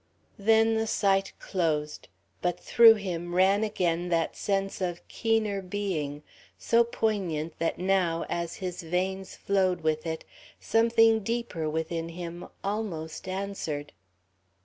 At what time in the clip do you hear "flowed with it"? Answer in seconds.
9.35-10.25